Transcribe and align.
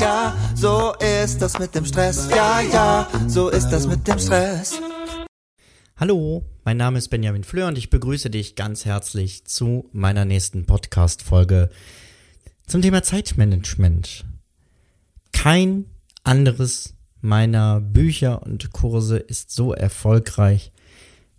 ja, 0.00 0.36
so 0.54 0.94
ist 1.24 1.38
das 1.40 1.58
mit 1.58 1.74
dem 1.74 1.84
Stress. 1.84 2.28
Ja, 2.30 2.60
ja, 2.60 3.08
so 3.26 3.48
ist 3.48 3.68
das 3.70 3.86
mit 3.86 4.06
dem 4.06 4.18
Stress. 4.18 4.80
Hallo, 5.96 6.44
mein 6.64 6.76
Name 6.76 6.98
ist 6.98 7.08
Benjamin 7.08 7.44
Fleur 7.44 7.68
und 7.68 7.78
ich 7.78 7.88
begrüße 7.88 8.28
dich 8.28 8.54
ganz 8.54 8.84
herzlich 8.84 9.46
zu 9.46 9.88
meiner 9.92 10.24
nächsten 10.24 10.66
Podcast-Folge 10.66 11.70
zum 12.66 12.82
Thema 12.82 13.02
Zeitmanagement. 13.02 14.26
Kein 15.32 15.86
anderes 16.22 16.94
meiner 17.20 17.80
Bücher 17.80 18.42
und 18.42 18.72
Kurse 18.72 19.16
ist 19.16 19.50
so 19.50 19.72
erfolgreich 19.72 20.72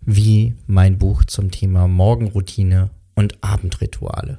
wie 0.00 0.54
mein 0.66 0.98
Buch 0.98 1.24
zum 1.24 1.50
Thema 1.50 1.86
Morgenroutine 1.86 2.90
und 3.14 3.42
Abendrituale. 3.42 4.38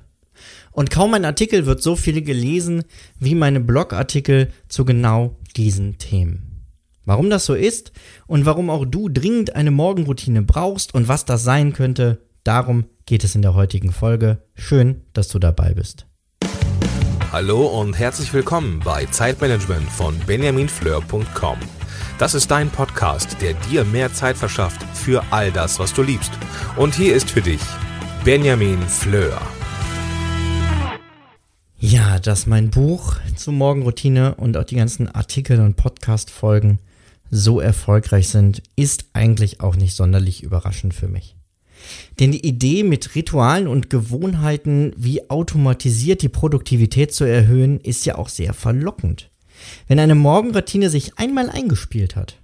Und 0.72 0.92
kaum 0.92 1.14
ein 1.14 1.26
Artikel 1.26 1.66
wird 1.66 1.82
so 1.82 1.96
viel 1.96 2.22
gelesen 2.22 2.84
wie 3.20 3.36
meine 3.36 3.60
Blogartikel 3.60 4.50
zu 4.68 4.86
genau 4.86 5.38
diesen 5.56 5.98
Themen. 5.98 6.66
Warum 7.06 7.30
das 7.30 7.46
so 7.46 7.56
ist 7.56 7.92
und 8.28 8.46
warum 8.46 8.70
auch 8.70 8.86
du 8.86 9.10
dringend 9.10 9.56
eine 9.56 9.72
Morgenroutine 9.72 10.44
brauchst 10.44 10.94
und 10.94 11.08
was 11.08 11.26
das 11.26 11.44
sein 11.44 11.74
könnte, 11.74 12.22
darum 12.44 12.86
geht 13.06 13.24
es 13.24 13.34
in 13.34 13.42
der 13.42 13.56
heutigen 13.56 13.92
Folge. 13.92 14.44
Schön, 14.56 15.02
dass 15.14 15.28
du 15.28 15.40
dabei 15.40 15.74
bist. 15.74 16.06
Hallo 17.32 17.66
und 17.66 17.98
herzlich 17.98 18.34
willkommen 18.34 18.82
bei 18.84 19.06
Zeitmanagement 19.06 19.90
von 19.90 20.18
benjaminfleur.com. 20.26 21.58
Das 22.18 22.34
ist 22.34 22.52
dein 22.52 22.70
Podcast, 22.70 23.38
der 23.42 23.54
dir 23.54 23.86
mehr 23.86 24.14
Zeit 24.14 24.36
verschafft 24.36 24.82
für 24.96 25.24
all 25.32 25.52
das, 25.52 25.80
was 25.80 25.94
du 25.94 26.02
liebst. 26.02 26.32
Und 26.76 26.96
hier 26.96 27.16
ist 27.16 27.30
für 27.30 27.42
dich 27.42 27.62
Benjamin 28.24 28.82
Fleur. 28.82 29.40
Ja, 32.20 32.24
dass 32.24 32.48
mein 32.48 32.70
Buch 32.70 33.16
zur 33.38 33.54
Morgenroutine 33.54 34.36
und 34.36 34.58
auch 34.58 34.66
die 34.66 34.76
ganzen 34.76 35.08
Artikel 35.08 35.62
und 35.62 35.78
Podcast-Folgen 35.78 36.80
so 37.32 37.62
erfolgreich 37.62 38.28
sind, 38.28 38.62
ist 38.76 39.06
eigentlich 39.14 39.62
auch 39.62 39.78
nicht 39.78 39.96
sonderlich 39.96 40.44
überraschend 40.44 40.94
für 40.94 41.08
mich. 41.08 41.38
Denn 42.20 42.34
die 42.34 42.46
Idee 42.46 42.84
mit 42.84 43.16
Ritualen 43.16 43.70
und 43.70 43.90
Gewohnheiten 43.90 44.92
wie 44.98 45.30
automatisiert 45.30 46.22
die 46.22 46.28
Produktivität 46.28 47.14
zu 47.14 47.24
erhöhen, 47.24 47.80
ist 47.80 48.06
ja 48.06 48.16
auch 48.16 48.28
sehr 48.28 48.54
verlockend. 48.54 49.32
Wenn 49.88 50.00
eine 50.00 50.16
Morgenroutine 50.16 50.90
sich 50.90 51.18
einmal 51.18 51.50
eingespielt 51.50 52.18
hat, 52.18 52.42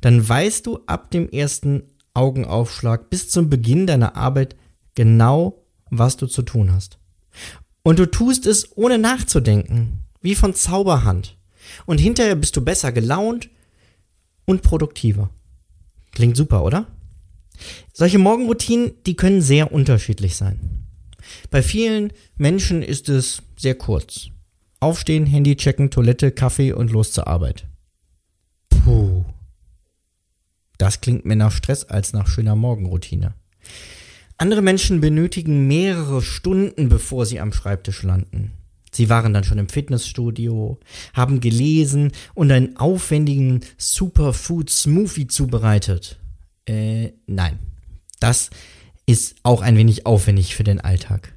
dann 0.00 0.28
weißt 0.28 0.66
du 0.66 0.80
ab 0.86 1.12
dem 1.12 1.28
ersten 1.30 1.84
Augenaufschlag 2.12 3.08
bis 3.08 3.30
zum 3.30 3.50
Beginn 3.50 3.86
deiner 3.86 4.16
Arbeit 4.16 4.56
genau, 4.96 5.62
was 5.90 6.16
du 6.16 6.26
zu 6.26 6.42
tun 6.42 6.72
hast. 6.72 6.98
Und 7.82 7.98
du 7.98 8.06
tust 8.10 8.46
es 8.46 8.76
ohne 8.76 8.98
nachzudenken, 8.98 10.00
wie 10.20 10.34
von 10.34 10.54
Zauberhand. 10.54 11.36
Und 11.86 11.98
hinterher 11.98 12.36
bist 12.36 12.56
du 12.56 12.60
besser 12.62 12.92
gelaunt, 12.92 13.48
und 14.44 14.62
produktiver. 14.62 15.30
Klingt 16.12 16.36
super, 16.36 16.64
oder? 16.64 16.86
Solche 17.92 18.18
Morgenroutinen, 18.18 18.92
die 19.06 19.14
können 19.14 19.40
sehr 19.40 19.72
unterschiedlich 19.72 20.36
sein. 20.36 20.86
Bei 21.50 21.62
vielen 21.62 22.12
Menschen 22.36 22.82
ist 22.82 23.08
es 23.08 23.42
sehr 23.56 23.76
kurz. 23.76 24.28
Aufstehen, 24.80 25.26
Handy 25.26 25.56
checken, 25.56 25.90
Toilette, 25.90 26.32
Kaffee 26.32 26.72
und 26.72 26.90
los 26.90 27.12
zur 27.12 27.28
Arbeit. 27.28 27.66
Puh. 28.68 29.24
Das 30.76 31.00
klingt 31.00 31.24
mehr 31.24 31.36
nach 31.36 31.52
Stress 31.52 31.84
als 31.84 32.12
nach 32.12 32.26
schöner 32.26 32.56
Morgenroutine. 32.56 33.34
Andere 34.42 34.60
Menschen 34.60 35.00
benötigen 35.00 35.68
mehrere 35.68 36.20
Stunden, 36.20 36.88
bevor 36.88 37.26
sie 37.26 37.38
am 37.38 37.52
Schreibtisch 37.52 38.02
landen. 38.02 38.50
Sie 38.90 39.08
waren 39.08 39.32
dann 39.32 39.44
schon 39.44 39.58
im 39.58 39.68
Fitnessstudio, 39.68 40.80
haben 41.14 41.38
gelesen 41.38 42.10
und 42.34 42.50
einen 42.50 42.76
aufwendigen 42.76 43.60
Superfood 43.78 44.68
Smoothie 44.68 45.28
zubereitet. 45.28 46.18
Äh, 46.66 47.12
nein. 47.28 47.60
Das 48.18 48.50
ist 49.06 49.36
auch 49.44 49.62
ein 49.62 49.76
wenig 49.76 50.06
aufwendig 50.06 50.56
für 50.56 50.64
den 50.64 50.80
Alltag. 50.80 51.32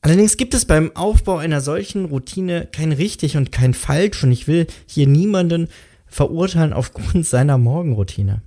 Allerdings 0.00 0.36
gibt 0.36 0.54
es 0.54 0.64
beim 0.64 0.96
Aufbau 0.96 1.36
einer 1.36 1.60
solchen 1.60 2.06
Routine 2.06 2.66
kein 2.72 2.90
richtig 2.90 3.36
und 3.36 3.52
kein 3.52 3.72
falsch 3.72 4.24
und 4.24 4.32
ich 4.32 4.48
will 4.48 4.66
hier 4.86 5.06
niemanden 5.06 5.68
verurteilen 6.08 6.72
aufgrund 6.72 7.24
seiner 7.24 7.56
Morgenroutine. 7.56 8.42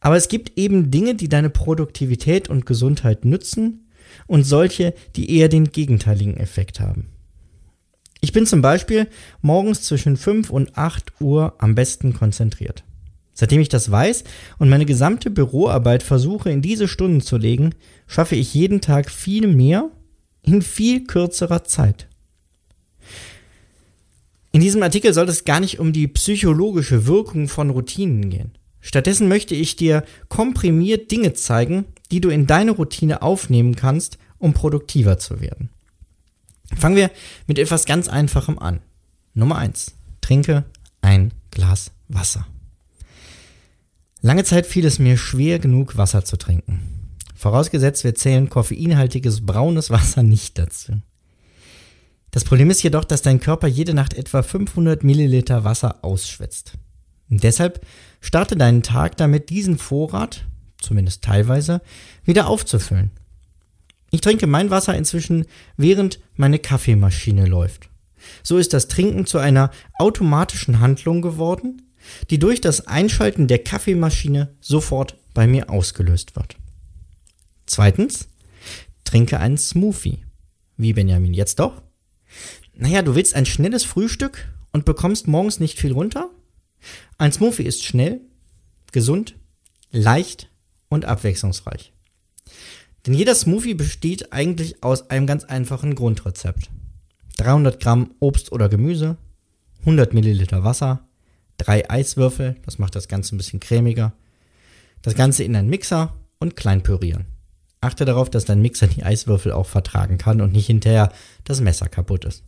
Aber 0.00 0.16
es 0.16 0.28
gibt 0.28 0.58
eben 0.58 0.90
Dinge, 0.90 1.14
die 1.14 1.28
deine 1.28 1.50
Produktivität 1.50 2.48
und 2.48 2.66
Gesundheit 2.66 3.24
nützen 3.24 3.88
und 4.26 4.44
solche, 4.44 4.94
die 5.16 5.36
eher 5.36 5.48
den 5.48 5.70
gegenteiligen 5.70 6.36
Effekt 6.36 6.80
haben. 6.80 7.08
Ich 8.20 8.32
bin 8.32 8.46
zum 8.46 8.62
Beispiel 8.62 9.06
morgens 9.42 9.82
zwischen 9.82 10.16
5 10.16 10.50
und 10.50 10.78
8 10.78 11.20
Uhr 11.20 11.54
am 11.58 11.74
besten 11.74 12.14
konzentriert. 12.14 12.84
Seitdem 13.34 13.60
ich 13.60 13.68
das 13.68 13.90
weiß 13.90 14.24
und 14.58 14.70
meine 14.70 14.86
gesamte 14.86 15.28
Büroarbeit 15.28 16.02
versuche 16.02 16.50
in 16.50 16.62
diese 16.62 16.88
Stunden 16.88 17.20
zu 17.20 17.36
legen, 17.36 17.74
schaffe 18.06 18.36
ich 18.36 18.54
jeden 18.54 18.80
Tag 18.80 19.10
viel 19.10 19.48
mehr 19.48 19.90
in 20.42 20.62
viel 20.62 21.04
kürzerer 21.04 21.64
Zeit. 21.64 22.06
In 24.52 24.60
diesem 24.60 24.82
Artikel 24.84 25.12
soll 25.12 25.28
es 25.28 25.44
gar 25.44 25.58
nicht 25.58 25.80
um 25.80 25.92
die 25.92 26.06
psychologische 26.06 27.06
Wirkung 27.06 27.48
von 27.48 27.70
Routinen 27.70 28.30
gehen. 28.30 28.52
Stattdessen 28.84 29.28
möchte 29.28 29.54
ich 29.54 29.76
dir 29.76 30.04
komprimiert 30.28 31.10
Dinge 31.10 31.32
zeigen, 31.32 31.86
die 32.10 32.20
du 32.20 32.28
in 32.28 32.46
deine 32.46 32.72
Routine 32.72 33.22
aufnehmen 33.22 33.76
kannst, 33.76 34.18
um 34.36 34.52
produktiver 34.52 35.18
zu 35.18 35.40
werden. 35.40 35.70
Fangen 36.76 36.94
wir 36.94 37.10
mit 37.46 37.58
etwas 37.58 37.86
ganz 37.86 38.08
Einfachem 38.08 38.58
an. 38.58 38.82
Nummer 39.32 39.56
eins: 39.56 39.94
Trinke 40.20 40.64
ein 41.00 41.32
Glas 41.50 41.92
Wasser. 42.08 42.46
Lange 44.20 44.44
Zeit 44.44 44.66
fiel 44.66 44.84
es 44.84 44.98
mir 44.98 45.16
schwer 45.16 45.58
genug, 45.58 45.96
Wasser 45.96 46.26
zu 46.26 46.36
trinken. 46.36 46.82
Vorausgesetzt, 47.34 48.04
wir 48.04 48.14
zählen 48.14 48.50
koffeinhaltiges 48.50 49.46
braunes 49.46 49.88
Wasser 49.88 50.22
nicht 50.22 50.58
dazu. 50.58 51.00
Das 52.30 52.44
Problem 52.44 52.68
ist 52.68 52.82
jedoch, 52.82 53.04
dass 53.04 53.22
dein 53.22 53.40
Körper 53.40 53.66
jede 53.66 53.94
Nacht 53.94 54.12
etwa 54.12 54.42
500 54.42 55.04
Milliliter 55.04 55.64
Wasser 55.64 56.04
ausschwitzt. 56.04 56.74
Und 57.30 57.42
deshalb 57.42 57.84
starte 58.20 58.56
deinen 58.56 58.82
Tag 58.82 59.16
damit, 59.16 59.50
diesen 59.50 59.78
Vorrat, 59.78 60.44
zumindest 60.80 61.22
teilweise, 61.22 61.80
wieder 62.24 62.46
aufzufüllen. 62.46 63.10
Ich 64.10 64.20
trinke 64.20 64.46
mein 64.46 64.70
Wasser 64.70 64.94
inzwischen, 64.94 65.46
während 65.76 66.20
meine 66.36 66.58
Kaffeemaschine 66.58 67.46
läuft. 67.46 67.88
So 68.42 68.58
ist 68.58 68.72
das 68.72 68.88
Trinken 68.88 69.26
zu 69.26 69.38
einer 69.38 69.70
automatischen 69.98 70.80
Handlung 70.80 71.20
geworden, 71.20 71.82
die 72.30 72.38
durch 72.38 72.60
das 72.60 72.86
Einschalten 72.86 73.48
der 73.48 73.58
Kaffeemaschine 73.58 74.54
sofort 74.60 75.16
bei 75.34 75.46
mir 75.46 75.70
ausgelöst 75.70 76.36
wird. 76.36 76.56
Zweitens, 77.66 78.28
trinke 79.04 79.40
einen 79.40 79.58
Smoothie. 79.58 80.24
Wie 80.76 80.92
Benjamin, 80.92 81.34
jetzt 81.34 81.58
doch? 81.58 81.82
Naja, 82.74 83.02
du 83.02 83.14
willst 83.14 83.34
ein 83.34 83.46
schnelles 83.46 83.84
Frühstück 83.84 84.48
und 84.72 84.84
bekommst 84.84 85.28
morgens 85.28 85.60
nicht 85.60 85.78
viel 85.78 85.92
runter? 85.92 86.30
Ein 87.18 87.32
Smoothie 87.32 87.64
ist 87.64 87.84
schnell, 87.84 88.20
gesund, 88.92 89.36
leicht 89.90 90.50
und 90.88 91.04
abwechslungsreich. 91.04 91.92
Denn 93.06 93.14
jeder 93.14 93.34
Smoothie 93.34 93.74
besteht 93.74 94.32
eigentlich 94.32 94.82
aus 94.82 95.10
einem 95.10 95.26
ganz 95.26 95.44
einfachen 95.44 95.94
Grundrezept. 95.94 96.70
300 97.36 97.80
Gramm 97.80 98.14
Obst 98.20 98.52
oder 98.52 98.68
Gemüse, 98.68 99.16
100 99.80 100.14
Milliliter 100.14 100.64
Wasser, 100.64 101.06
drei 101.58 101.88
Eiswürfel, 101.90 102.56
das 102.64 102.78
macht 102.78 102.96
das 102.96 103.08
Ganze 103.08 103.34
ein 103.34 103.38
bisschen 103.38 103.60
cremiger, 103.60 104.12
das 105.02 105.14
Ganze 105.14 105.44
in 105.44 105.54
einen 105.54 105.68
Mixer 105.68 106.14
und 106.38 106.56
klein 106.56 106.82
pürieren. 106.82 107.26
Achte 107.80 108.06
darauf, 108.06 108.30
dass 108.30 108.46
dein 108.46 108.62
Mixer 108.62 108.86
die 108.86 109.02
Eiswürfel 109.02 109.52
auch 109.52 109.66
vertragen 109.66 110.16
kann 110.16 110.40
und 110.40 110.52
nicht 110.52 110.66
hinterher 110.66 111.12
das 111.44 111.60
Messer 111.60 111.88
kaputt 111.88 112.24
ist. 112.24 112.42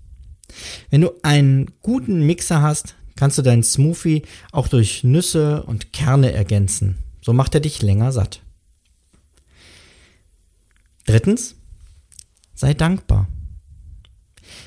Wenn 0.91 1.03
du 1.03 1.11
einen 1.23 1.73
guten 1.83 2.25
Mixer 2.25 2.63
hast, 2.63 2.95
kannst 3.17 3.39
du 3.39 3.43
deinen 3.43 3.63
Smoothie 3.63 4.23
auch 4.53 4.69
durch 4.69 5.03
Nüsse 5.03 5.63
und 5.65 5.93
Kerne 5.93 6.33
ergänzen. 6.33 6.99
So 7.21 7.33
macht 7.33 7.55
er 7.55 7.61
dich 7.61 7.83
länger 7.83 8.13
satt. 8.13 8.41
Drittens, 11.07 11.57
sei 12.55 12.75
dankbar. 12.75 13.29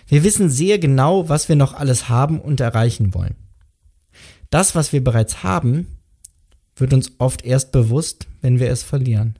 Wir 0.07 0.23
wissen 0.23 0.49
sehr 0.49 0.79
genau, 0.79 1.29
was 1.29 1.49
wir 1.49 1.55
noch 1.55 1.73
alles 1.73 2.09
haben 2.09 2.41
und 2.41 2.59
erreichen 2.59 3.13
wollen. 3.13 3.35
Das, 4.49 4.73
was 4.73 4.91
wir 4.91 5.03
bereits 5.03 5.43
haben, 5.43 5.99
wird 6.75 6.93
uns 6.93 7.11
oft 7.19 7.45
erst 7.45 7.71
bewusst, 7.71 8.27
wenn 8.41 8.59
wir 8.59 8.69
es 8.71 8.83
verlieren. 8.83 9.37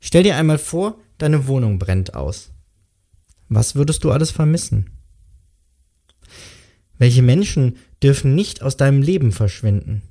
Stell 0.00 0.22
dir 0.22 0.36
einmal 0.36 0.58
vor, 0.58 0.98
deine 1.18 1.46
Wohnung 1.46 1.78
brennt 1.78 2.14
aus. 2.14 2.50
Was 3.48 3.74
würdest 3.74 4.04
du 4.04 4.12
alles 4.12 4.30
vermissen? 4.30 4.90
Welche 7.02 7.22
Menschen 7.22 7.78
dürfen 8.00 8.36
nicht 8.36 8.62
aus 8.62 8.76
deinem 8.76 9.02
Leben 9.02 9.32
verschwinden? 9.32 10.02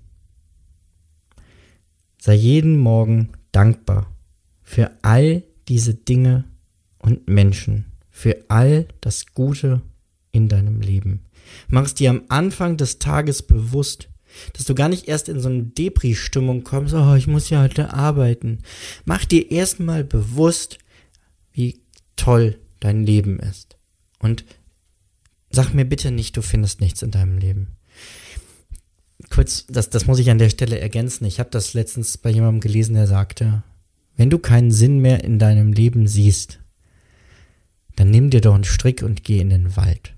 Sei 2.20 2.34
jeden 2.34 2.78
Morgen 2.78 3.30
dankbar 3.54 4.14
für 4.62 4.92
all 5.02 5.44
diese 5.70 5.94
Dinge 5.94 6.44
und 7.00 7.30
Menschen, 7.30 7.86
für 8.10 8.44
all 8.50 8.90
das 9.00 9.28
Gute 9.28 9.82
in 10.34 10.50
deinem 10.50 10.82
Leben. 10.82 11.22
Mach 11.70 11.86
es 11.86 11.94
dir 11.94 12.10
am 12.10 12.24
Anfang 12.28 12.76
des 12.76 13.00
Tages 13.00 13.42
bewusst, 13.42 14.10
dass 14.52 14.66
du 14.66 14.76
gar 14.76 14.90
nicht 14.90 15.08
erst 15.08 15.30
in 15.30 15.40
so 15.40 15.48
eine 15.48 15.64
Depri-Stimmung 15.64 16.66
kommst, 16.66 16.94
oh, 16.94 17.16
ich 17.16 17.26
muss 17.26 17.50
ja 17.50 17.64
heute 17.64 17.94
arbeiten. 17.94 18.64
Mach 19.06 19.24
dir 19.24 19.50
erstmal 19.50 20.04
bewusst, 20.04 20.78
wie 21.54 21.80
toll 22.18 22.60
dein 22.82 23.06
Leben 23.06 23.40
ist. 23.40 23.78
Und 24.20 24.44
sag 25.52 25.74
mir 25.74 25.86
bitte 25.86 26.12
nicht, 26.12 26.38
du 26.38 26.42
findest 26.42 26.82
nichts 26.82 27.02
in 27.02 27.12
deinem 27.12 27.38
Leben. 27.38 27.76
Kurz, 29.30 29.66
das, 29.68 29.90
das 29.90 30.08
muss 30.08 30.20
ich 30.20 30.30
an 30.30 30.40
der 30.40 30.50
Stelle 30.50 30.80
ergänzen. 30.80 31.26
Ich 31.26 31.40
habe 31.40 31.50
das 31.50 31.74
letztens 31.74 32.18
bei 32.18 32.30
jemandem 32.30 32.62
gelesen, 32.62 32.96
der 32.96 33.08
sagte, 33.08 33.64
wenn 34.16 34.30
du 34.30 34.40
keinen 34.40 34.72
Sinn 34.72 35.00
mehr 35.00 35.24
in 35.24 35.40
deinem 35.40 35.74
Leben 35.74 36.08
siehst, 36.08 36.60
dann 37.96 38.10
nimm 38.10 38.30
dir 38.30 38.42
doch 38.42 38.56
einen 38.56 38.64
Strick 38.64 39.04
und 39.04 39.24
geh 39.24 39.40
in 39.40 39.50
den 39.50 39.76
Wald. 39.76 40.16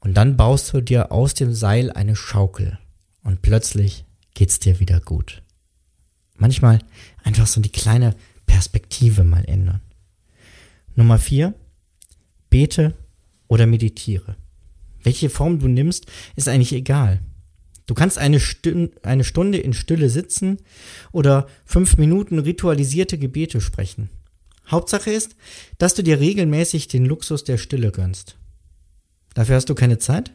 Und 0.00 0.14
dann 0.14 0.36
baust 0.36 0.72
du 0.72 0.80
dir 0.80 1.10
aus 1.10 1.34
dem 1.34 1.52
Seil 1.52 1.90
eine 1.90 2.16
Schaukel 2.16 2.78
und 3.22 3.42
plötzlich 3.42 4.04
geht's 4.34 4.60
dir 4.60 4.78
wieder 4.78 5.00
gut. 5.00 5.42
Manchmal 6.36 6.78
einfach 7.24 7.46
so 7.46 7.60
die 7.60 7.72
kleine 7.72 8.14
Perspektive 8.46 9.24
mal 9.24 9.44
ändern. 9.46 9.80
Nummer 10.94 11.18
vier, 11.18 11.54
bete 12.50 12.94
oder 13.48 13.66
meditiere. 13.66 14.36
Welche 15.02 15.30
Form 15.30 15.58
du 15.58 15.68
nimmst, 15.68 16.06
ist 16.34 16.48
eigentlich 16.48 16.72
egal. 16.72 17.20
Du 17.86 17.94
kannst 17.94 18.18
eine, 18.18 18.40
Stün 18.40 18.90
eine 19.02 19.22
Stunde 19.22 19.58
in 19.58 19.72
Stille 19.72 20.10
sitzen 20.10 20.58
oder 21.12 21.46
fünf 21.64 21.96
Minuten 21.96 22.40
ritualisierte 22.40 23.16
Gebete 23.16 23.60
sprechen. 23.60 24.10
Hauptsache 24.68 25.12
ist, 25.12 25.36
dass 25.78 25.94
du 25.94 26.02
dir 26.02 26.18
regelmäßig 26.18 26.88
den 26.88 27.06
Luxus 27.06 27.44
der 27.44 27.56
Stille 27.56 27.92
gönnst. 27.92 28.36
Dafür 29.34 29.54
hast 29.54 29.68
du 29.68 29.74
keine 29.76 29.98
Zeit? 29.98 30.32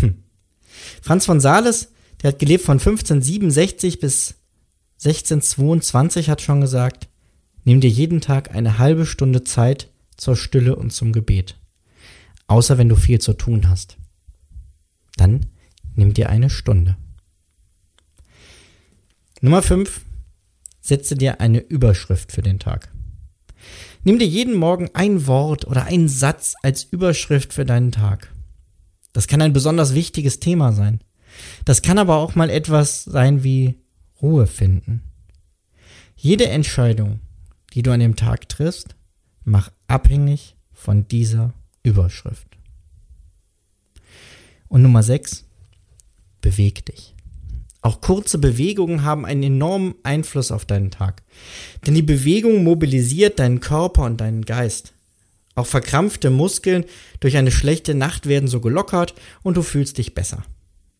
Hm. 0.00 0.22
Franz 1.00 1.24
von 1.24 1.40
Sales, 1.40 1.92
der 2.22 2.32
hat 2.32 2.38
gelebt 2.38 2.64
von 2.64 2.78
1567 2.78 3.98
bis 3.98 4.34
1622, 5.04 6.28
hat 6.28 6.42
schon 6.42 6.60
gesagt, 6.60 7.08
nimm 7.64 7.80
dir 7.80 7.90
jeden 7.90 8.20
Tag 8.20 8.54
eine 8.54 8.78
halbe 8.78 9.06
Stunde 9.06 9.42
Zeit 9.42 9.90
zur 10.16 10.36
Stille 10.36 10.76
und 10.76 10.92
zum 10.92 11.12
Gebet. 11.12 11.56
Außer 12.52 12.76
wenn 12.76 12.90
du 12.90 12.96
viel 12.96 13.18
zu 13.18 13.32
tun 13.32 13.70
hast. 13.70 13.96
Dann 15.16 15.46
nimm 15.94 16.12
dir 16.12 16.28
eine 16.28 16.50
Stunde. 16.50 16.98
Nummer 19.40 19.62
5. 19.62 20.02
Setze 20.82 21.14
dir 21.14 21.40
eine 21.40 21.60
Überschrift 21.60 22.30
für 22.30 22.42
den 22.42 22.58
Tag. 22.58 22.92
Nimm 24.04 24.18
dir 24.18 24.26
jeden 24.26 24.54
Morgen 24.54 24.90
ein 24.92 25.26
Wort 25.26 25.66
oder 25.66 25.86
einen 25.86 26.10
Satz 26.10 26.54
als 26.62 26.84
Überschrift 26.84 27.54
für 27.54 27.64
deinen 27.64 27.90
Tag. 27.90 28.30
Das 29.14 29.28
kann 29.28 29.40
ein 29.40 29.54
besonders 29.54 29.94
wichtiges 29.94 30.38
Thema 30.38 30.74
sein. 30.74 31.00
Das 31.64 31.80
kann 31.80 31.96
aber 31.96 32.16
auch 32.18 32.34
mal 32.34 32.50
etwas 32.50 33.02
sein 33.04 33.44
wie 33.44 33.80
Ruhe 34.20 34.46
finden. 34.46 35.02
Jede 36.16 36.48
Entscheidung, 36.48 37.20
die 37.72 37.80
du 37.80 37.92
an 37.92 38.00
dem 38.00 38.14
Tag 38.14 38.50
triffst, 38.50 38.94
mach 39.42 39.72
abhängig 39.86 40.54
von 40.74 41.08
dieser 41.08 41.54
Überschrift. 41.82 42.46
Und 44.68 44.82
Nummer 44.82 45.02
6, 45.02 45.44
beweg 46.40 46.86
dich. 46.86 47.14
Auch 47.82 48.00
kurze 48.00 48.38
Bewegungen 48.38 49.02
haben 49.02 49.26
einen 49.26 49.42
enormen 49.42 49.96
Einfluss 50.04 50.52
auf 50.52 50.64
deinen 50.64 50.92
Tag. 50.92 51.22
Denn 51.84 51.94
die 51.94 52.02
Bewegung 52.02 52.62
mobilisiert 52.62 53.40
deinen 53.40 53.60
Körper 53.60 54.04
und 54.04 54.20
deinen 54.20 54.44
Geist. 54.44 54.94
Auch 55.56 55.66
verkrampfte 55.66 56.30
Muskeln 56.30 56.84
durch 57.20 57.36
eine 57.36 57.50
schlechte 57.50 57.94
Nacht 57.94 58.26
werden 58.26 58.48
so 58.48 58.60
gelockert 58.60 59.14
und 59.42 59.56
du 59.56 59.62
fühlst 59.62 59.98
dich 59.98 60.14
besser. 60.14 60.44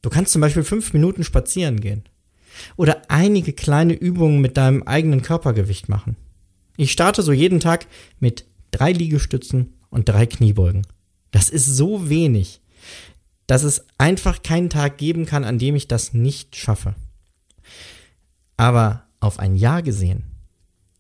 Du 0.03 0.11
kannst 0.11 0.33
zum 0.33 0.41
Beispiel 0.41 0.65
fünf 0.65 0.93
Minuten 0.93 1.23
spazieren 1.23 1.81
gehen. 1.81 2.03
Oder 2.77 3.03
einige 3.09 3.53
kleine 3.53 3.95
Übungen 3.95 4.41
mit 4.41 4.57
deinem 4.57 4.83
eigenen 4.83 5.23
Körpergewicht 5.23 5.89
machen. 5.89 6.17
Ich 6.77 6.93
starte 6.93 7.23
so 7.23 7.33
jeden 7.33 7.61
Tag 7.61 7.87
mit 8.19 8.45
drei 8.73 8.93
Liegestützen 8.93 9.75
und 9.93 10.09
drei 10.09 10.27
Kniebeugen. 10.27 10.83
Das 11.31 11.49
ist 11.49 11.67
so 11.67 12.09
wenig 12.09 12.63
dass 13.47 13.65
es 13.65 13.85
einfach 13.99 14.43
keinen 14.43 14.71
Tag 14.71 14.99
geben 14.99 15.27
kann, 15.27 15.45
an 15.45 15.59
dem 15.59 15.77
ich 15.77 15.89
das 15.89 16.15
nicht 16.15 16.57
schaffe. 16.57 16.95
Aber 18.57 19.05
auf 19.21 19.39
ein 19.39 19.57
Jahr 19.57 19.83
gesehen 19.83 20.25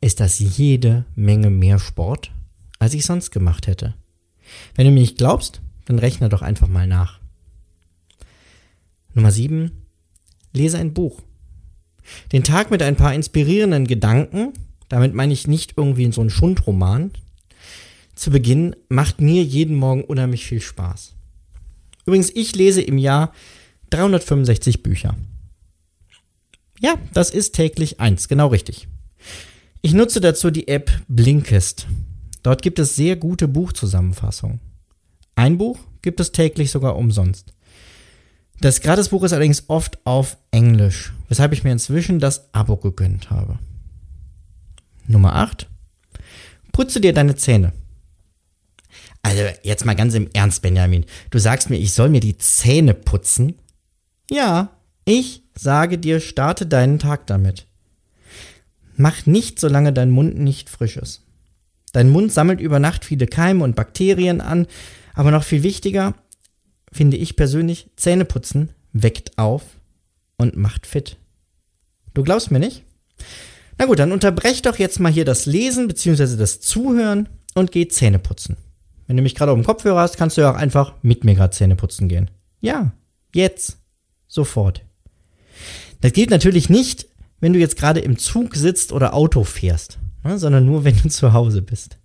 ist 0.01 0.21
das 0.21 0.39
jede 0.39 1.05
Menge 1.15 1.51
mehr 1.51 1.79
Sport, 1.79 2.31
als 2.79 2.95
ich 2.95 3.07
sonst 3.07 3.31
gemacht 3.31 3.67
hätte. 3.67 3.95
Wenn 4.75 4.87
du 4.87 4.93
mir 4.93 5.01
nicht 5.01 5.19
glaubst, 5.19 5.63
dann 5.87 5.99
rechne 5.99 6.29
doch 6.29 6.43
einfach 6.43 6.69
mal 6.69 6.87
nach. 6.87 7.21
Nummer 9.15 9.31
7. 9.31 9.71
Lese 10.53 10.79
ein 10.79 10.93
Buch. 10.93 11.23
Den 12.33 12.43
Tag 12.43 12.71
mit 12.71 12.83
ein 12.83 12.97
paar 12.97 13.15
inspirierenden 13.15 13.87
Gedanken, 13.87 14.53
damit 14.89 15.15
meine 15.15 15.33
ich 15.33 15.47
nicht 15.47 15.75
irgendwie 15.77 16.11
so 16.13 16.21
einen 16.21 16.31
Schundroman, 16.31 17.13
zu 18.15 18.31
Beginn 18.31 18.77
macht 18.89 19.21
mir 19.21 19.43
jeden 19.43 19.77
Morgen 19.77 20.05
unheimlich 20.05 20.45
viel 20.45 20.61
Spaß. 20.61 21.15
Übrigens, 22.07 22.31
ich 22.31 22.55
lese 22.55 22.83
im 22.83 22.99
Jahr 22.99 23.33
365 23.91 24.83
Bücher. 24.83 25.17
Ja, 26.81 26.97
das 27.15 27.31
ist 27.31 27.55
täglich 27.55 28.01
eins, 28.01 28.29
genau 28.29 28.49
richtig. 28.49 28.89
Ich 29.83 29.95
nutze 29.95 30.21
dazu 30.21 30.51
die 30.51 30.69
App 30.69 30.91
Blinkist. 31.09 31.87
Dort 32.43 32.63
gibt 32.63 32.79
es 32.79 32.97
sehr 32.97 33.17
gute 33.17 33.47
Buchzusammenfassungen. 33.47 34.61
Ein 35.35 35.59
Buch 35.59 35.79
gibt 36.03 36.21
es 36.21 36.33
täglich 36.33 36.71
sogar 36.71 36.97
umsonst. 36.97 37.53
Das 38.61 38.81
Gratisbuch 38.81 39.25
ist 39.25 39.33
allerdings 39.33 39.65
oft 39.69 39.99
auf 40.05 40.37
Englisch, 40.51 41.13
weshalb 41.29 41.53
ich 41.53 41.65
mir 41.65 41.73
inzwischen 41.73 42.21
das 42.21 42.53
Abo 42.53 42.77
gegönnt 42.77 43.31
habe. 43.31 43.59
Nummer 45.07 45.35
8. 45.35 45.69
Putze 46.73 47.01
dir 47.01 47.13
deine 47.13 47.35
Zähne. 47.35 47.73
Also 49.23 49.43
jetzt 49.63 49.85
mal 49.85 49.95
ganz 49.95 50.15
im 50.15 50.29
Ernst, 50.33 50.63
Benjamin. 50.63 51.05
Du 51.31 51.39
sagst 51.39 51.71
mir, 51.71 51.79
ich 51.79 51.93
soll 51.93 52.09
mir 52.09 52.21
die 52.21 52.39
Zähne 52.39 52.93
putzen? 52.95 53.55
Ja, 54.31 54.71
ich 55.05 55.43
sage 55.57 55.99
dir, 55.99 56.21
starte 56.21 56.67
deinen 56.67 56.99
Tag 56.99 57.27
damit. 57.27 57.67
Mach 58.97 59.27
nicht, 59.27 59.59
solange 59.59 59.93
dein 59.93 60.11
Mund 60.11 60.39
nicht 60.39 60.69
frisch 60.69 60.97
ist. 60.97 61.23
Dein 61.93 62.11
Mund 62.11 62.33
sammelt 62.33 62.61
über 62.61 62.79
Nacht 62.79 63.05
viele 63.05 63.27
Keime 63.27 63.65
und 63.65 63.77
Bakterien 63.77 64.41
an, 64.41 64.67
aber 65.15 65.31
noch 65.31 65.45
viel 65.45 65.63
wichtiger, 65.63 66.15
finde 66.91 67.17
ich 67.17 67.37
persönlich, 67.37 67.91
Zähneputzen 67.97 68.71
weckt 68.93 69.39
auf 69.39 69.63
und 70.37 70.57
macht 70.57 70.87
fit. 70.87 71.17
Du 72.15 72.23
glaubst 72.23 72.51
mir 72.51 72.59
nicht? 72.59 72.85
Na 73.79 73.87
gut, 73.87 73.99
dann 73.99 74.13
unterbrech 74.13 74.63
doch 74.63 74.79
jetzt 74.79 75.01
mal 75.01 75.13
hier 75.13 75.25
das 75.25 75.47
Lesen 75.47 75.89
bzw. 75.89 76.37
das 76.37 76.61
Zuhören 76.61 77.29
und 77.55 77.73
geh 77.73 77.89
Zähne 77.89 78.19
putzen. 78.19 78.57
Wenn 79.13 79.19
du 79.19 79.23
mich 79.25 79.35
gerade 79.35 79.53
auf 79.53 79.59
dem 79.59 79.65
Kopfhörer 79.67 80.01
hast, 80.01 80.17
kannst 80.17 80.39
du 80.39 80.41
ja 80.41 80.51
auch 80.51 80.57
einfach 80.57 80.95
mit 81.03 81.23
mir 81.23 81.35
gerade 81.35 81.51
Zähne 81.51 81.77
putzen 81.77 82.09
gehen. 82.09 82.31
Ja, 82.63 82.95
jetzt. 83.35 83.77
Sofort. 84.27 84.87
Das 86.01 86.15
gilt 86.15 86.31
natürlich 86.31 86.71
nicht, 86.71 87.09
wenn 87.39 87.53
du 87.53 87.59
jetzt 87.59 87.77
gerade 87.77 88.01
im 88.01 88.17
Zug 88.17 88.57
sitzt 88.57 88.91
oder 88.91 89.13
Auto 89.13 89.45
fährst, 89.45 89.99
ne, 90.25 90.39
sondern 90.39 90.65
nur, 90.65 90.85
wenn 90.85 90.97
du 90.97 91.11
zu 91.11 91.35
Hause 91.35 91.61
bist. 91.61 91.99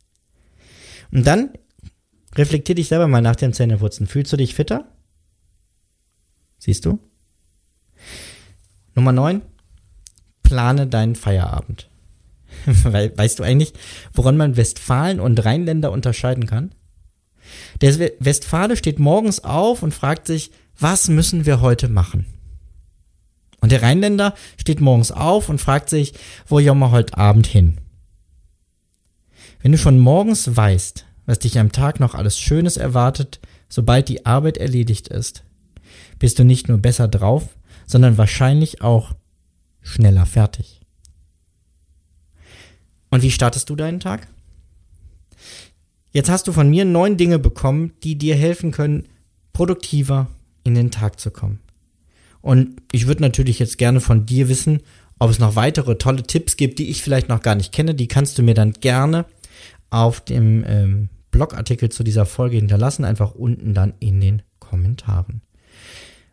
Und 1.10 1.26
dann 1.26 1.52
reflektier 2.36 2.76
dich 2.76 2.90
selber 2.90 3.08
mal 3.08 3.22
nach 3.22 3.38
dem 3.38 3.54
Zähneputzen. 3.54 4.06
Fühlst 4.06 4.34
du 4.34 4.36
dich 4.36 4.54
fitter? 4.54 4.92
Siehst 6.58 6.84
du? 6.84 7.00
Nummer 8.96 9.14
9. 9.14 9.44
Plane 10.44 10.88
deinen 10.88 11.16
Feierabend. 11.16 11.90
weißt 12.66 13.40
du 13.40 13.44
eigentlich, 13.44 13.72
woran 14.12 14.36
man 14.36 14.58
Westfalen 14.58 15.22
und 15.22 15.46
Rheinländer 15.46 15.94
unterscheiden 15.94 16.48
kann? 16.48 16.72
Der 17.82 18.12
Westfale 18.20 18.77
steht 18.77 19.00
morgens 19.00 19.44
auf 19.44 19.84
und 19.84 19.94
fragt 19.94 20.27
sich, 20.27 20.51
was 20.80 21.08
müssen 21.10 21.46
wir 21.46 21.62
heute 21.62 21.89
machen? 21.89 22.25
Und 23.60 23.72
der 23.72 23.82
Rheinländer 23.82 24.36
steht 24.58 24.82
morgens 24.82 25.12
auf 25.12 25.50
und 25.50 25.60
fragt 25.60 25.89
sich, 25.89 26.13
wo 26.48 26.58
gehen 26.58 26.77
wir 26.77 26.92
heute 26.92 27.18
Abend 27.18 27.48
hin? 27.48 27.77
Wenn 29.62 29.72
du 29.72 29.77
schon 29.77 30.00
morgens 30.00 30.56
weißt, 30.56 31.06
was 31.25 31.39
dich 31.39 31.60
am 31.60 31.72
Tag 31.72 32.00
noch 32.00 32.13
alles 32.16 32.39
Schönes 32.39 32.77
erwartet, 32.77 33.39
sobald 33.68 34.08
die 34.08 34.25
Arbeit 34.25 34.58
erledigt 34.58 35.08
ist, 35.08 35.44
bist 36.20 36.39
du 36.39 36.44
nicht 36.44 36.68
nur 36.68 36.77
besser 36.77 37.08
drauf, 37.08 37.58
sondern 37.86 38.18
wahrscheinlich 38.18 38.82
auch 38.82 39.16
schneller 39.82 40.25
fertig. 40.25 40.82
Und 43.10 43.24
wie 43.24 43.32
startest 43.32 43.70
du 43.70 43.75
deinen 43.75 44.00
Tag? 44.00 44.27
Jetzt 46.17 46.31
hast 46.31 46.47
du 46.47 46.51
von 46.51 46.67
mir 46.67 46.83
neun 46.83 47.15
Dinge 47.15 47.38
bekommen, 47.38 47.93
die 48.01 48.17
dir 48.17 48.36
helfen 48.36 48.71
können, 48.71 49.03
produktiver 49.53 50.25
in 50.63 50.74
den 50.74 50.89
Tag 50.89 51.19
zu 51.19 51.29
kommen. 51.29 51.59
Und 52.41 52.81
ich 52.91 53.05
würde 53.05 53.21
natürlich 53.21 53.59
jetzt 53.59 53.77
gerne 53.77 54.01
von 54.01 54.25
dir 54.25 54.50
wissen, 54.50 54.81
ob 55.19 55.29
es 55.29 55.38
noch 55.38 55.55
weitere 55.55 56.00
tolle 56.00 56.24
Tipps 56.24 56.57
gibt, 56.57 56.79
die 56.79 56.89
ich 56.89 57.03
vielleicht 57.03 57.29
noch 57.29 57.43
gar 57.43 57.53
nicht 57.53 57.71
kenne. 57.71 57.93
Die 57.93 58.07
kannst 58.07 58.36
du 58.39 58.41
mir 58.41 58.55
dann 58.55 58.71
gerne 58.71 59.25
auf 59.91 60.19
dem 60.19 60.63
ähm, 60.65 61.09
Blogartikel 61.29 61.89
zu 61.89 62.03
dieser 62.03 62.25
Folge 62.25 62.55
hinterlassen, 62.55 63.05
einfach 63.05 63.36
unten 63.36 63.75
dann 63.75 63.93
in 64.00 64.19
den 64.19 64.41
Kommentaren. 64.57 65.41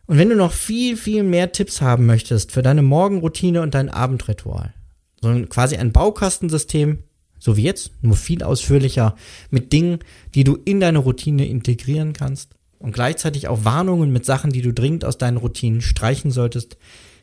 Und 0.07 0.17
wenn 0.17 0.29
du 0.29 0.35
noch 0.35 0.53
viel, 0.53 0.97
viel 0.97 1.21
mehr 1.21 1.51
Tipps 1.51 1.79
haben 1.81 2.07
möchtest 2.07 2.51
für 2.51 2.63
deine 2.63 2.81
Morgenroutine 2.81 3.61
und 3.61 3.75
dein 3.75 3.91
Abendritual, 3.91 4.73
so 5.21 5.31
quasi 5.47 5.77
ein 5.77 5.91
Baukastensystem, 5.91 7.03
so 7.39 7.57
wie 7.57 7.63
jetzt, 7.63 7.91
nur 8.01 8.15
viel 8.15 8.43
ausführlicher, 8.43 9.15
mit 9.49 9.73
Dingen, 9.73 9.99
die 10.33 10.43
du 10.43 10.57
in 10.65 10.79
deine 10.79 10.99
Routine 10.99 11.47
integrieren 11.47 12.13
kannst 12.13 12.55
und 12.79 12.93
gleichzeitig 12.93 13.47
auch 13.47 13.65
Warnungen 13.65 14.11
mit 14.11 14.25
Sachen, 14.25 14.51
die 14.51 14.61
du 14.61 14.73
dringend 14.73 15.05
aus 15.05 15.17
deinen 15.17 15.37
Routinen 15.37 15.81
streichen 15.81 16.31
solltest, 16.31 16.77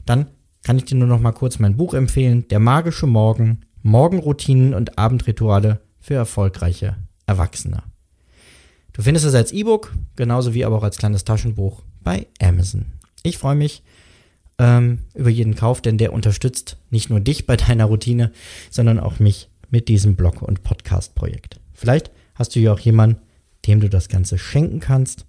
dann 0.06 0.26
kann 0.62 0.76
ich 0.76 0.84
dir 0.84 0.96
nur 0.96 1.08
noch 1.08 1.20
mal 1.20 1.32
kurz 1.32 1.58
mein 1.58 1.76
Buch 1.76 1.94
empfehlen, 1.94 2.46
Der 2.48 2.60
magische 2.60 3.06
Morgen, 3.06 3.60
Morgenroutinen 3.82 4.74
und 4.74 4.98
Abendrituale 4.98 5.80
für 6.00 6.14
erfolgreiche 6.14 6.96
Erwachsene. 7.26 7.82
Du 8.92 9.02
findest 9.02 9.26
es 9.26 9.34
als 9.34 9.52
E-Book, 9.52 9.92
genauso 10.16 10.54
wie 10.54 10.64
aber 10.64 10.76
auch 10.76 10.82
als 10.82 10.98
kleines 10.98 11.24
Taschenbuch 11.24 11.82
bei 12.02 12.26
Amazon. 12.40 12.86
Ich 13.22 13.38
freue 13.38 13.54
mich 13.54 13.82
ähm, 14.58 15.00
über 15.14 15.30
jeden 15.30 15.54
Kauf, 15.54 15.80
denn 15.80 15.98
der 15.98 16.12
unterstützt 16.12 16.76
nicht 16.90 17.08
nur 17.08 17.20
dich 17.20 17.46
bei 17.46 17.56
deiner 17.56 17.86
Routine, 17.86 18.32
sondern 18.70 19.00
auch 19.00 19.18
mich 19.18 19.48
mit 19.72 19.88
diesem 19.88 20.14
Blog- 20.14 20.42
und 20.42 20.62
Podcast-Projekt. 20.62 21.58
Vielleicht 21.72 22.12
hast 22.36 22.54
du 22.54 22.60
ja 22.60 22.72
auch 22.72 22.78
jemanden, 22.78 23.16
dem 23.66 23.80
du 23.80 23.88
das 23.88 24.08
Ganze 24.08 24.38
schenken 24.38 24.78
kannst. 24.78 25.24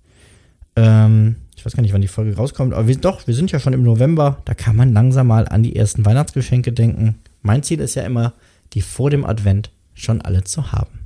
Ähm, 0.75 1.37
ich 1.55 1.65
weiß 1.65 1.73
gar 1.73 1.81
nicht, 1.81 1.93
wann 1.93 2.01
die 2.01 2.07
Folge 2.07 2.35
rauskommt, 2.35 2.73
aber 2.73 2.87
wir, 2.87 2.97
doch, 2.97 3.25
wir 3.25 3.33
sind 3.33 3.51
ja 3.51 3.59
schon 3.59 3.73
im 3.73 3.83
November. 3.83 4.41
Da 4.45 4.53
kann 4.53 4.75
man 4.75 4.93
langsam 4.93 5.27
mal 5.27 5.47
an 5.47 5.63
die 5.63 5.75
ersten 5.75 6.05
Weihnachtsgeschenke 6.05 6.73
denken. 6.73 7.15
Mein 7.41 7.63
Ziel 7.63 7.79
ist 7.79 7.95
ja 7.95 8.03
immer, 8.03 8.33
die 8.73 8.81
vor 8.81 9.09
dem 9.09 9.25
Advent 9.25 9.71
schon 9.93 10.21
alle 10.21 10.43
zu 10.43 10.71
haben. 10.71 10.99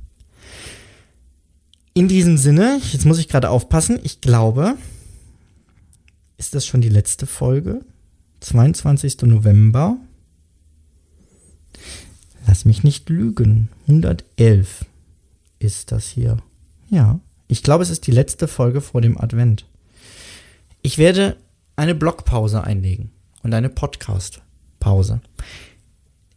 In 1.94 2.08
diesem 2.08 2.38
Sinne, 2.38 2.80
jetzt 2.92 3.06
muss 3.06 3.18
ich 3.18 3.28
gerade 3.28 3.50
aufpassen, 3.50 3.98
ich 4.02 4.20
glaube, 4.20 4.76
ist 6.38 6.54
das 6.54 6.66
schon 6.66 6.80
die 6.80 6.88
letzte 6.88 7.26
Folge? 7.26 7.80
22. 8.40 9.22
November. 9.22 9.96
Lass 12.48 12.64
mich 12.64 12.82
nicht 12.82 13.10
lügen. 13.10 13.68
111 13.88 14.86
ist 15.58 15.92
das 15.92 16.08
hier. 16.08 16.38
Ja, 16.88 17.20
ich 17.46 17.62
glaube, 17.62 17.82
es 17.82 17.90
ist 17.90 18.06
die 18.06 18.10
letzte 18.10 18.48
Folge 18.48 18.80
vor 18.80 19.02
dem 19.02 19.20
Advent. 19.20 19.66
Ich 20.80 20.96
werde 20.96 21.36
eine 21.76 21.94
Blogpause 21.94 22.64
einlegen 22.64 23.10
und 23.42 23.52
eine 23.52 23.68
Podcast-Pause. 23.68 25.20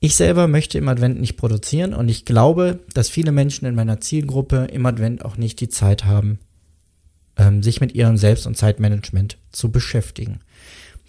Ich 0.02 0.18
selber 0.18 0.50
möchte 0.50 0.78
im 0.78 0.90
Advent 0.90 1.18
nicht 1.18 1.38
produzieren 1.38 1.94
und 1.94 2.10
ich 2.10 2.26
glaube, 2.26 2.82
dass 2.94 3.08
viele 3.08 3.32
Menschen 3.32 3.66
in 3.66 3.76
meiner 3.76 4.02
Zielgruppe 4.02 4.66
im 4.66 4.86
Advent 4.86 5.24
auch 5.24 5.38
nicht 5.38 5.62
die 5.62 5.70
Zeit 5.70 6.04
haben, 6.04 6.40
ähm, 7.38 7.64
sich 7.64 7.80
mit 7.80 7.96
ihrem 7.96 8.18
Selbst- 8.18 8.48
und 8.48 8.58
Zeitmanagement 8.58 9.38
zu 9.54 9.72
beschäftigen. 9.72 10.42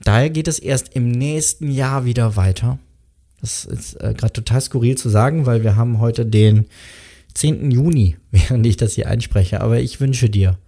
Daher 0.05 0.31
geht 0.31 0.47
es 0.47 0.61
erst 0.61 0.95
im 0.95 1.11
nächsten 1.11 1.73
Jahr 1.73 2.05
wieder 2.05 2.37
weiter. 2.37 2.79
Das 3.43 3.65
ist 3.65 3.95
äh, 3.95 4.15
gerade 4.17 4.33
total 4.33 4.61
skurril 4.61 4.97
zu 4.97 5.09
sagen, 5.09 5.45
weil 5.45 5.63
wir 5.65 5.77
haben 5.77 5.99
heute 5.99 6.25
den 6.25 6.67
10. 7.35 7.71
Juni, 7.71 8.17
während 8.31 8.65
ich 8.67 8.79
das 8.79 8.95
hier 8.95 9.09
einspreche. 9.09 9.61
Aber 9.61 9.81
ich 9.81 10.01
wünsche 10.01 10.31
dir 10.31 10.59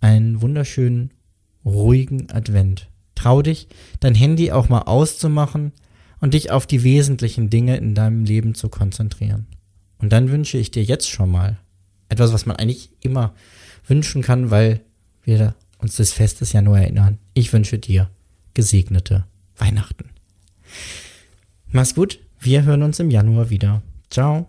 einen 0.00 0.40
wunderschönen, 0.42 1.10
ruhigen 1.64 2.30
Advent. 2.30 2.88
Trau 3.14 3.40
dich, 3.40 3.68
dein 4.00 4.14
Handy 4.14 4.52
auch 4.52 4.68
mal 4.68 4.82
auszumachen 4.82 5.72
und 6.20 6.34
dich 6.34 6.50
auf 6.50 6.66
die 6.66 6.82
wesentlichen 6.82 7.50
Dinge 7.50 7.76
in 7.76 7.94
deinem 7.94 8.24
Leben 8.24 8.54
zu 8.54 8.68
konzentrieren. 8.68 9.46
Und 9.98 10.12
dann 10.12 10.30
wünsche 10.30 10.58
ich 10.58 10.70
dir 10.70 10.82
jetzt 10.82 11.08
schon 11.08 11.30
mal 11.30 11.58
etwas, 12.08 12.32
was 12.32 12.46
man 12.46 12.56
eigentlich 12.56 12.90
immer 13.00 13.34
wünschen 13.86 14.22
kann, 14.22 14.50
weil 14.50 14.80
wir 15.22 15.54
uns 15.78 15.96
des 15.96 16.12
Festes 16.12 16.52
ja 16.52 16.60
nur 16.60 16.78
erinnern. 16.78 17.18
Ich 17.32 17.52
wünsche 17.52 17.78
dir 17.78 18.10
gesegnete 18.54 19.24
Weihnachten. 19.56 20.10
Mach's 21.72 21.94
gut, 21.94 22.20
wir 22.38 22.64
hören 22.64 22.82
uns 22.82 23.00
im 23.00 23.10
Januar 23.10 23.48
wieder. 23.48 23.82
Ciao. 24.10 24.46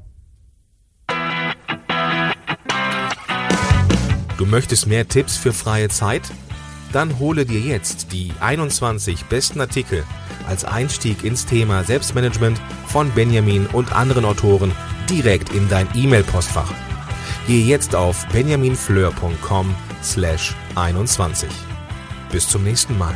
Du 4.37 4.45
möchtest 4.45 4.87
mehr 4.87 5.07
Tipps 5.07 5.37
für 5.37 5.53
freie 5.53 5.87
Zeit? 5.87 6.23
Dann 6.91 7.17
hole 7.19 7.45
dir 7.45 7.61
jetzt 7.61 8.11
die 8.11 8.31
21 8.41 9.25
besten 9.25 9.61
Artikel 9.61 10.03
als 10.47 10.65
Einstieg 10.65 11.23
ins 11.23 11.45
Thema 11.45 11.85
Selbstmanagement 11.85 12.59
von 12.87 13.09
Benjamin 13.11 13.67
und 13.67 13.95
anderen 13.95 14.25
Autoren 14.25 14.73
direkt 15.09 15.53
in 15.53 15.69
dein 15.69 15.87
E-Mail-Postfach. 15.95 16.71
Gehe 17.47 17.65
jetzt 17.65 17.95
auf 17.95 18.27
benjaminfleur.com 18.27 19.73
slash 20.03 20.55
21. 20.75 21.49
Bis 22.31 22.49
zum 22.49 22.63
nächsten 22.63 22.97
Mal. 22.97 23.15